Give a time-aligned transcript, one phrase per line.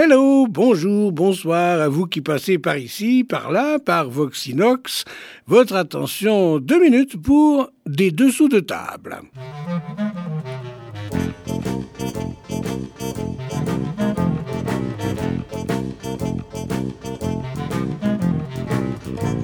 [0.00, 5.04] Hello, bonjour, bonsoir à vous qui passez par ici, par là, par Voxinox.
[5.48, 9.22] Votre attention, deux minutes pour des dessous de table.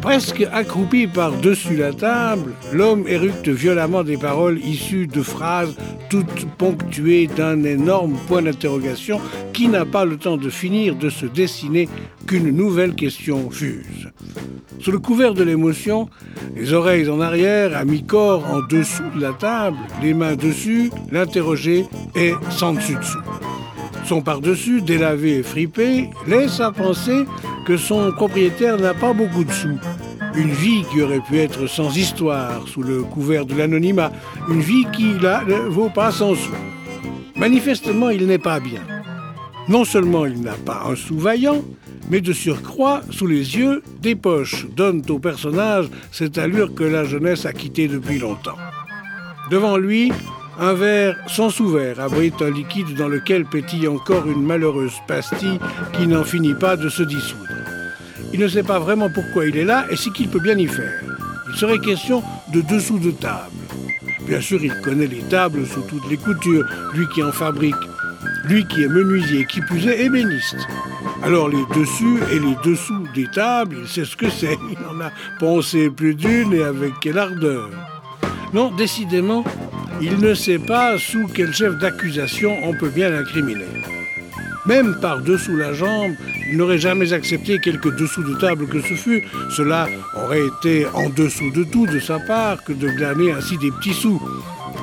[0.01, 5.75] Presque accroupi par-dessus la table, l'homme éructe violemment des paroles issues de phrases
[6.15, 9.21] toutes ponctuées d'un énorme point d'interrogation
[9.53, 11.89] qui n'a pas le temps de finir de se dessiner
[12.29, 14.13] qu'une nouvelle question fuse.
[14.79, 16.09] Sous le couvert de l'émotion,
[16.55, 21.85] les oreilles en arrière, à mi-corps en dessous de la table, les mains dessus, l'interrogé
[22.15, 23.19] est sans dessus-dessous.
[24.05, 27.25] Son par-dessus, délavé et fripé, laisse à penser
[27.67, 29.81] que son propriétaire n'a pas beaucoup de sous.
[30.37, 34.11] Une vie qui aurait pu être sans histoire sous le couvert de l'anonymat.
[34.49, 36.51] Une vie qui, ne vaut pas 100 sous.
[37.37, 38.83] Manifestement, il n'est pas bien.
[39.69, 41.63] Non seulement il n'a pas un sou vaillant,
[42.11, 47.05] mais de surcroît, sous les yeux, des poches donnent au personnage cette allure que la
[47.05, 48.59] jeunesse a quittée depuis longtemps.
[49.51, 50.13] Devant lui,
[50.59, 55.59] un verre sans sous-verre abrite un liquide dans lequel pétille encore une malheureuse pastille
[55.93, 57.54] qui n'en finit pas de se dissoudre.
[58.35, 60.67] Il ne sait pas vraiment pourquoi il est là et ce qu'il peut bien y
[60.67, 61.01] faire.
[61.49, 62.21] Il serait question
[62.53, 63.53] de dessous de table.
[64.27, 67.77] Bien sûr, il connaît les tables sous toutes les coutures, lui qui en fabrique,
[68.47, 70.67] lui qui est menuisier, qui plus est ébéniste.
[71.23, 74.59] Alors les dessus et les dessous des tables, il sait ce que c'est.
[74.69, 77.71] Il en a pensé plus d'une et avec quelle ardeur.
[78.53, 79.45] Non, décidément,
[80.03, 83.65] il ne sait pas sous quel chef d'accusation on peut bien l'incriminer.
[84.67, 86.13] Même par-dessous la jambe,
[86.51, 89.23] il n'aurait jamais accepté quelque dessous de table que ce fût.
[89.51, 93.71] Cela aurait été en dessous de tout de sa part que de glaner ainsi des
[93.71, 94.21] petits sous.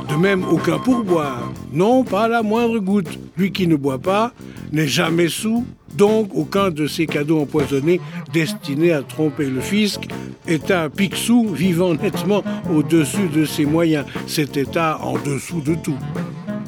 [0.08, 1.52] De même, aucun pourboire.
[1.74, 3.18] Non, pas la moindre goutte.
[3.38, 4.34] Lui qui ne boit pas
[4.72, 8.00] n'est jamais sous, donc aucun de ces cadeaux empoisonnés
[8.34, 10.08] destinés à tromper le fisc
[10.48, 15.98] est un picsou vivant nettement au-dessus de ses moyens, cet état en dessous de tout.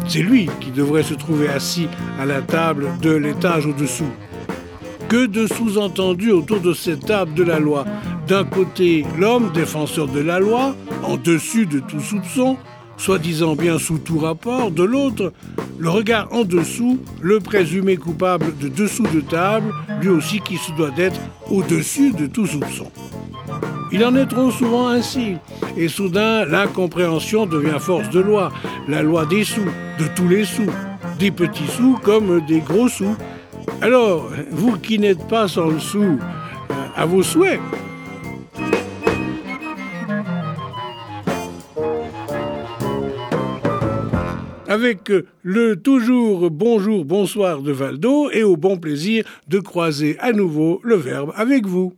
[0.08, 1.88] C'est lui qui devrait se trouver assis
[2.20, 4.12] à la table de l'étage au-dessous.
[5.10, 7.86] Que de sous-entendus autour de cette table de la loi.
[8.28, 12.58] D'un côté, l'homme défenseur de la loi, en dessus de tout soupçon,
[12.98, 15.34] soi-disant bien sous tout rapport, de l'autre,
[15.78, 20.72] le regard en dessous, le présumé coupable de dessous de table, lui aussi qui se
[20.74, 21.20] doit d'être
[21.50, 22.90] au-dessus de tout soupçon.
[23.92, 25.36] Il en est trop souvent ainsi,
[25.78, 28.52] et soudain l'incompréhension devient force de loi,
[28.88, 29.66] la loi des sous,
[30.00, 30.70] de tous les sous,
[31.20, 33.16] des petits sous comme des gros sous.
[33.82, 36.18] Alors, vous qui n'êtes pas sans le sou, euh,
[36.96, 37.60] à vos souhaits.
[44.74, 45.12] avec
[45.44, 50.96] le toujours bonjour, bonsoir de Valdo et au bon plaisir de croiser à nouveau le
[50.96, 51.94] verbe avec vous.